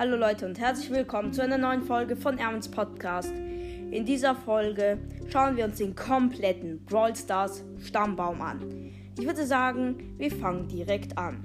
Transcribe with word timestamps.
Hallo 0.00 0.14
Leute 0.14 0.46
und 0.46 0.60
herzlich 0.60 0.92
willkommen 0.92 1.32
zu 1.32 1.42
einer 1.42 1.58
neuen 1.58 1.82
Folge 1.82 2.14
von 2.14 2.38
Ermens 2.38 2.68
Podcast. 2.68 3.32
In 3.90 4.04
dieser 4.04 4.36
Folge 4.36 4.98
schauen 5.28 5.56
wir 5.56 5.64
uns 5.64 5.78
den 5.78 5.96
kompletten 5.96 6.84
Brawl 6.84 7.16
Stars 7.16 7.64
Stammbaum 7.82 8.40
an. 8.40 8.92
Ich 9.18 9.26
würde 9.26 9.44
sagen, 9.44 10.14
wir 10.16 10.30
fangen 10.30 10.68
direkt 10.68 11.18
an. 11.18 11.42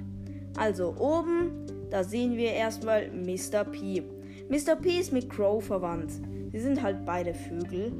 Also 0.56 0.96
oben, 1.00 1.66
da 1.90 2.04
sehen 2.04 2.38
wir 2.38 2.52
erstmal 2.52 3.10
Mr. 3.10 3.64
P. 3.64 4.04
Mr. 4.50 4.76
P 4.76 5.00
ist 5.00 5.12
mit 5.12 5.32
Crow 5.32 5.66
verwandt. 5.66 6.12
Sie 6.52 6.60
sind 6.60 6.84
halt 6.84 7.08
beide 7.08 7.34
Vögel. 7.34 7.92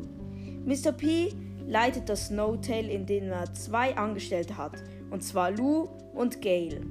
Mr. 0.68 0.92
P 0.92 1.34
leitet 1.66 2.10
das 2.10 2.28
Snowtail, 2.28 2.92
in 2.92 3.08
dem 3.08 3.32
er 3.32 3.52
zwei 3.56 3.98
Angestellte 3.98 4.56
hat. 4.56 4.84
Und 5.10 5.24
zwar 5.24 5.50
Lou 5.50 5.90
und 6.14 6.42
Gail. 6.42 6.86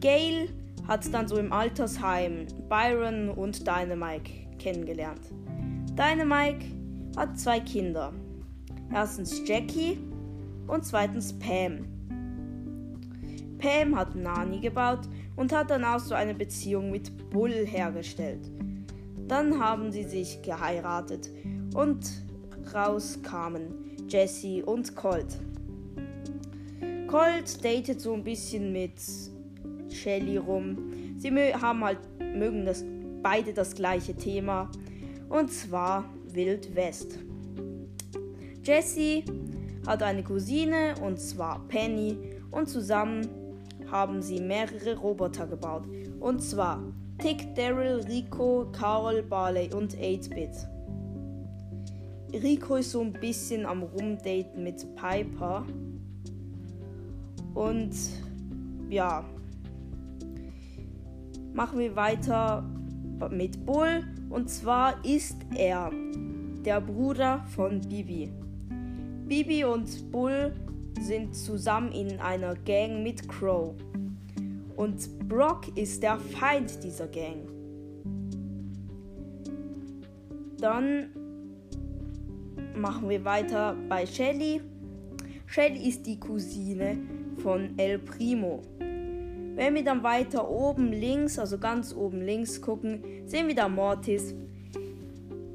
Gail 0.00 0.48
hat 0.86 1.12
dann 1.12 1.28
so 1.28 1.36
im 1.38 1.52
Altersheim 1.52 2.46
Byron 2.68 3.30
und 3.30 3.66
Dynamike 3.66 4.48
kennengelernt. 4.58 5.20
Dynamike 5.92 6.66
hat 7.16 7.38
zwei 7.38 7.60
Kinder. 7.60 8.12
Erstens 8.92 9.42
Jackie 9.46 9.98
und 10.66 10.84
zweitens 10.84 11.32
Pam. 11.38 11.86
Pam 13.58 13.96
hat 13.96 14.14
Nani 14.14 14.60
gebaut 14.60 15.08
und 15.36 15.52
hat 15.52 15.70
dann 15.70 15.84
auch 15.84 16.00
so 16.00 16.14
eine 16.14 16.34
Beziehung 16.34 16.90
mit 16.90 17.30
Bull 17.30 17.66
hergestellt. 17.66 18.50
Dann 19.26 19.58
haben 19.58 19.90
sie 19.90 20.04
sich 20.04 20.42
geheiratet 20.42 21.30
und 21.74 22.06
raus 22.74 23.18
kamen 23.22 23.96
Jesse 24.08 24.64
und 24.64 24.94
Colt. 24.94 25.38
Colt 27.06 27.64
datet 27.64 28.00
so 28.00 28.12
ein 28.12 28.24
bisschen 28.24 28.72
mit 28.72 29.00
Shelly 29.94 30.36
rum. 30.36 30.76
Sie 31.16 31.30
haben 31.30 31.84
halt 31.84 31.98
mögen 32.34 32.64
das 32.64 32.84
beide 33.22 33.52
das 33.52 33.74
gleiche 33.74 34.14
Thema 34.14 34.70
und 35.28 35.50
zwar 35.50 36.04
Wild 36.26 36.74
West. 36.74 37.18
Jessie 38.62 39.24
hat 39.86 40.02
eine 40.02 40.22
Cousine 40.22 40.94
und 41.02 41.18
zwar 41.20 41.66
Penny 41.68 42.18
und 42.50 42.68
zusammen 42.68 43.28
haben 43.90 44.22
sie 44.22 44.40
mehrere 44.40 44.96
Roboter 44.96 45.46
gebaut 45.46 45.84
und 46.20 46.42
zwar 46.42 46.82
Tick, 47.18 47.54
Daryl, 47.54 48.00
Rico, 48.08 48.66
Carl, 48.72 49.22
Barley 49.22 49.72
und 49.72 49.96
8-Bit. 49.96 50.68
Rico 52.42 52.76
ist 52.76 52.90
so 52.90 53.00
ein 53.00 53.12
bisschen 53.12 53.64
am 53.64 53.82
Rumdaten 53.84 54.62
mit 54.64 54.84
Piper. 54.96 55.64
Und 57.54 57.94
ja, 58.90 59.24
machen 61.54 61.78
wir 61.78 61.96
weiter 61.96 62.68
mit 63.30 63.64
Bull. 63.64 64.04
Und 64.28 64.50
zwar 64.50 65.02
ist 65.04 65.36
er 65.56 65.90
der 66.64 66.80
Bruder 66.80 67.44
von 67.54 67.80
Bibi. 67.80 68.30
Bibi 69.26 69.64
und 69.64 70.10
Bull 70.10 70.52
sind 71.00 71.34
zusammen 71.34 71.92
in 71.92 72.18
einer 72.20 72.54
Gang 72.54 73.02
mit 73.02 73.28
Crow. 73.28 73.74
Und 74.76 75.28
Brock 75.28 75.76
ist 75.76 76.02
der 76.02 76.18
Feind 76.18 76.82
dieser 76.82 77.06
Gang. 77.06 77.46
Dann 80.58 81.10
machen 82.76 83.08
wir 83.08 83.24
weiter 83.24 83.76
bei 83.88 84.04
Shelly. 84.04 84.60
Shelly 85.46 85.88
ist 85.88 86.06
die 86.06 86.18
Cousine 86.18 86.98
von 87.38 87.78
El 87.78 87.98
Primo. 88.00 88.62
Wenn 89.54 89.74
wir 89.76 89.84
dann 89.84 90.02
weiter 90.02 90.50
oben 90.50 90.92
links, 90.92 91.38
also 91.38 91.58
ganz 91.58 91.94
oben 91.94 92.20
links 92.20 92.60
gucken, 92.60 93.02
sehen 93.26 93.46
wir 93.46 93.54
da 93.54 93.68
Mortis. 93.68 94.34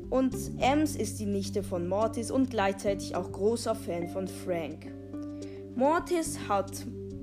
Und 0.09 0.33
Ems 0.59 0.95
ist 0.95 1.19
die 1.19 1.25
Nichte 1.25 1.63
von 1.63 1.87
Mortis 1.87 2.31
und 2.31 2.49
gleichzeitig 2.49 3.15
auch 3.15 3.31
großer 3.31 3.75
Fan 3.75 4.07
von 4.07 4.27
Frank. 4.27 4.87
Mortis 5.75 6.39
hat 6.47 6.71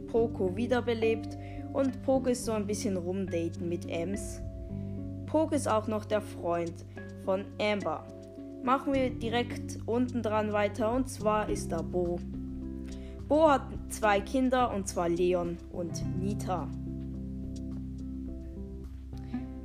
Poco 0.08 0.54
wiederbelebt 0.54 1.36
und 1.72 2.02
Poco 2.02 2.28
ist 2.28 2.44
so 2.44 2.52
ein 2.52 2.66
bisschen 2.66 2.96
rumdaten 2.96 3.68
mit 3.68 3.88
Ems. 3.88 4.40
Poco 5.26 5.54
ist 5.54 5.68
auch 5.68 5.88
noch 5.88 6.04
der 6.04 6.20
Freund 6.20 6.74
von 7.24 7.44
Amber. 7.58 8.04
Machen 8.62 8.92
wir 8.94 9.10
direkt 9.10 9.78
unten 9.86 10.22
dran 10.22 10.52
weiter 10.52 10.92
und 10.92 11.08
zwar 11.08 11.48
ist 11.48 11.72
da 11.72 11.82
Bo. 11.82 12.18
Bo 13.28 13.50
hat 13.50 13.62
zwei 13.88 14.20
Kinder 14.20 14.72
und 14.74 14.88
zwar 14.88 15.08
Leon 15.08 15.58
und 15.72 15.92
Nita. 16.18 16.68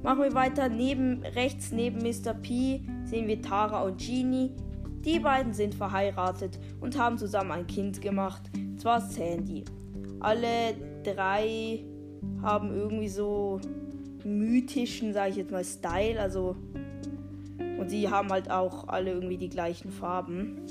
Machen 0.03 0.23
wir 0.23 0.33
weiter. 0.33 0.67
Neben, 0.69 1.23
rechts 1.23 1.71
neben 1.71 1.99
Mr. 1.99 2.33
P 2.33 2.81
sehen 3.05 3.27
wir 3.27 3.41
Tara 3.41 3.83
und 3.83 3.99
Genie. 3.99 4.51
Die 5.05 5.19
beiden 5.19 5.53
sind 5.53 5.75
verheiratet 5.75 6.59
und 6.79 6.97
haben 6.97 7.17
zusammen 7.17 7.51
ein 7.51 7.67
Kind 7.67 8.01
gemacht, 8.01 8.43
zwar 8.77 9.01
Sandy. 9.01 9.65
Alle 10.19 10.75
drei 11.03 11.85
haben 12.41 12.71
irgendwie 12.71 13.09
so 13.09 13.59
mythischen, 14.23 15.13
sage 15.13 15.31
ich 15.31 15.35
jetzt 15.37 15.51
mal, 15.51 15.63
Style. 15.63 16.19
Also 16.19 16.55
und 17.81 17.89
sie 17.89 18.07
haben 18.09 18.29
halt 18.29 18.51
auch 18.51 18.87
alle 18.87 19.11
irgendwie 19.11 19.37
die 19.37 19.49
gleichen 19.49 19.91
Farben. 19.91 20.61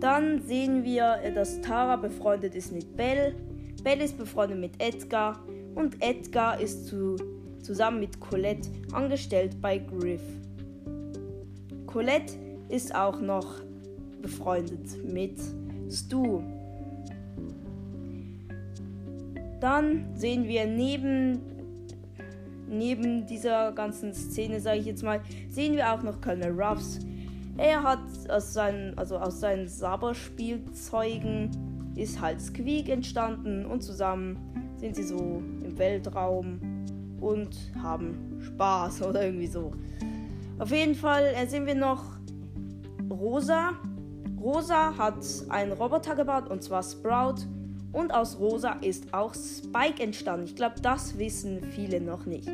Dann 0.00 0.42
sehen 0.42 0.84
wir, 0.84 1.18
äh, 1.22 1.32
dass 1.32 1.60
Tara 1.60 1.96
befreundet 1.96 2.54
ist 2.54 2.72
mit 2.72 2.96
Belle. 2.96 3.34
Belle 3.82 4.04
ist 4.04 4.16
befreundet 4.16 4.58
mit 4.58 4.80
Edgar. 4.80 5.40
Und 5.74 6.02
Edgar 6.02 6.60
ist 6.60 6.86
zu, 6.86 7.16
zusammen 7.62 8.00
mit 8.00 8.20
Colette 8.20 8.68
angestellt 8.92 9.60
bei 9.60 9.78
Griff. 9.78 10.22
Colette 11.86 12.34
ist 12.68 12.94
auch 12.94 13.20
noch 13.20 13.62
befreundet 14.22 15.04
mit 15.04 15.38
Stu. 15.90 16.42
Dann 19.60 20.06
sehen 20.14 20.46
wir 20.46 20.66
neben, 20.66 21.40
neben 22.68 23.26
dieser 23.26 23.72
ganzen 23.72 24.14
Szene, 24.14 24.60
sage 24.60 24.78
ich 24.78 24.86
jetzt 24.86 25.02
mal, 25.02 25.20
sehen 25.48 25.74
wir 25.74 25.92
auch 25.92 26.02
noch 26.02 26.20
Colonel 26.20 26.52
Ruffs. 26.52 27.00
Er 27.58 27.82
hat 27.82 27.98
aus 28.28 28.54
seinen, 28.54 28.96
also 28.96 29.18
aus 29.18 29.40
seinen 29.40 29.66
Saberspielzeugen 29.66 31.50
ist 31.96 32.20
halt 32.20 32.40
Squeak 32.40 32.88
entstanden 32.88 33.66
und 33.66 33.82
zusammen 33.82 34.38
sind 34.76 34.94
sie 34.94 35.02
so 35.02 35.42
im 35.64 35.76
Weltraum 35.76 36.60
und 37.20 37.56
haben 37.82 38.38
Spaß 38.40 39.02
oder 39.08 39.24
irgendwie 39.24 39.48
so. 39.48 39.72
Auf 40.60 40.70
jeden 40.70 40.94
Fall 40.94 41.24
äh, 41.34 41.46
sehen 41.48 41.66
wir 41.66 41.74
noch 41.74 42.04
Rosa. 43.10 43.72
Rosa 44.40 44.96
hat 44.96 45.24
einen 45.48 45.72
Roboter 45.72 46.14
gebaut 46.14 46.48
und 46.48 46.62
zwar 46.62 46.84
Sprout. 46.84 47.42
Und 47.90 48.12
aus 48.12 48.38
Rosa 48.38 48.76
ist 48.82 49.12
auch 49.12 49.34
Spike 49.34 50.00
entstanden. 50.00 50.44
Ich 50.44 50.54
glaube, 50.54 50.76
das 50.80 51.18
wissen 51.18 51.60
viele 51.64 52.00
noch 52.00 52.26
nicht. 52.26 52.48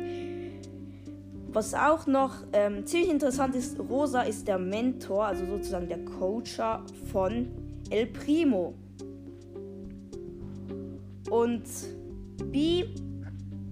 Was 1.55 1.73
auch 1.73 2.05
noch 2.05 2.33
ähm, 2.51 2.85
ziemlich 2.85 3.09
interessant 3.09 3.55
ist, 3.55 3.79
Rosa 3.79 4.23
ist 4.23 4.45
der 4.45 4.59
Mentor, 4.59 5.27
also 5.27 5.45
sozusagen 5.45 5.87
der 5.87 6.03
Coacher 6.03 6.83
von 7.09 7.47
El 7.89 8.07
Primo. 8.07 8.73
Und 11.29 11.63
B 12.51 12.83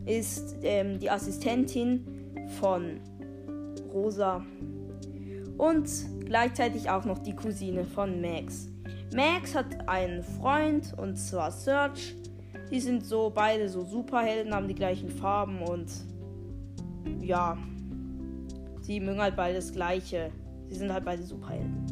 ist 0.06 0.56
ähm, 0.63 0.97
die 0.97 1.09
Assistentin 1.09 2.06
von 2.57 3.01
Rosa. 3.91 4.45
Und 5.57 5.89
gleichzeitig 6.24 6.89
auch 6.89 7.03
noch 7.03 7.19
die 7.19 7.35
Cousine 7.35 7.83
von 7.83 8.21
Max. 8.21 8.69
Max 9.13 9.53
hat 9.56 9.89
einen 9.89 10.24
Freund 10.24 10.94
und 10.97 11.18
zwar 11.18 11.51
Serge. 11.51 12.15
Die 12.71 12.80
sind 12.80 13.06
so 13.06 13.30
beide 13.30 13.68
so 13.68 13.83
Superhelden, 13.83 14.56
haben 14.56 14.69
die 14.69 14.74
gleichen 14.74 15.09
Farben 15.09 15.62
und 15.63 15.91
ja, 17.19 17.57
Sie 18.83 19.00
mögen 19.00 19.19
halt 19.19 19.35
beide 19.35 19.56
das 19.56 19.71
Gleiche. 19.71 20.30
Sie 20.69 20.75
sind 20.75 20.91
halt 20.91 21.06
beide 21.06 21.24
Superhelden. 21.24 21.85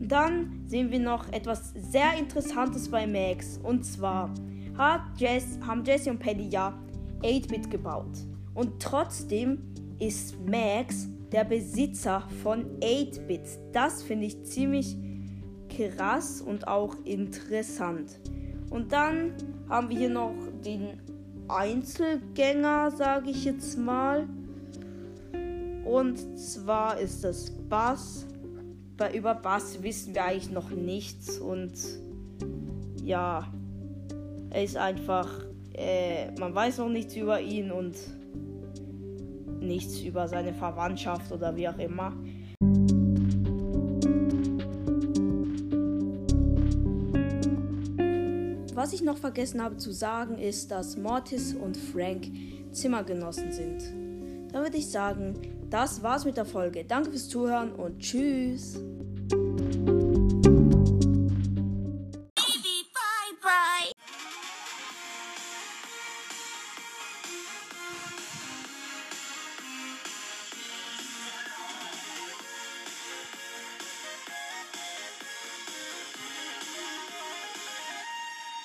Dann 0.00 0.64
sehen 0.66 0.90
wir 0.90 1.00
noch 1.00 1.32
etwas 1.32 1.72
sehr 1.74 2.16
Interessantes 2.18 2.90
bei 2.90 3.06
Max. 3.06 3.58
Und 3.62 3.84
zwar 3.84 4.32
hat 4.76 5.00
Jess, 5.16 5.58
haben 5.66 5.84
Jesse 5.84 6.10
und 6.10 6.18
Paddy 6.18 6.48
ja 6.48 6.78
8-Bit 7.22 7.70
gebaut. 7.70 8.18
Und 8.54 8.80
trotzdem 8.80 9.58
ist 9.98 10.36
Max 10.46 11.08
der 11.32 11.44
Besitzer 11.44 12.22
von 12.42 12.78
8-Bit. 12.80 13.58
Das 13.72 14.02
finde 14.02 14.26
ich 14.26 14.44
ziemlich 14.44 14.96
krass 15.68 16.42
und 16.42 16.68
auch 16.68 16.94
interessant. 17.04 18.20
Und 18.70 18.92
dann 18.92 19.32
haben 19.68 19.88
wir 19.88 19.96
hier 19.98 20.10
noch 20.10 20.34
den 20.64 21.00
Einzelgänger, 21.48 22.90
sage 22.90 23.30
ich 23.30 23.44
jetzt 23.44 23.78
mal. 23.78 24.28
Und 25.86 26.18
zwar 26.36 26.98
ist 26.98 27.22
das 27.22 27.50
Bass. 27.68 28.26
Bei 28.96 29.14
über 29.14 29.34
Bass 29.34 29.82
wissen 29.82 30.14
wir 30.14 30.24
eigentlich 30.24 30.50
noch 30.50 30.70
nichts. 30.70 31.38
Und 31.38 31.72
ja, 33.04 33.46
er 34.50 34.64
ist 34.64 34.76
einfach. 34.76 35.28
Äh, 35.74 36.32
man 36.40 36.54
weiß 36.54 36.78
noch 36.78 36.88
nichts 36.88 37.14
über 37.14 37.40
ihn 37.40 37.70
und 37.70 37.94
nichts 39.60 40.00
über 40.00 40.26
seine 40.26 40.54
Verwandtschaft 40.54 41.30
oder 41.30 41.54
wie 41.54 41.68
auch 41.68 41.78
immer. 41.78 42.12
Was 48.74 48.92
ich 48.92 49.02
noch 49.02 49.18
vergessen 49.18 49.62
habe 49.62 49.76
zu 49.76 49.92
sagen, 49.92 50.38
ist, 50.38 50.70
dass 50.70 50.96
Mortis 50.96 51.54
und 51.54 51.76
Frank 51.76 52.26
Zimmergenossen 52.72 53.52
sind. 53.52 53.82
Dann 54.52 54.62
würde 54.62 54.78
ich 54.78 54.90
sagen, 54.90 55.34
das 55.70 56.02
war's 56.02 56.24
mit 56.24 56.36
der 56.36 56.44
Folge. 56.44 56.84
Danke 56.84 57.10
fürs 57.10 57.28
Zuhören 57.28 57.72
und 57.72 57.98
tschüss. 58.00 58.78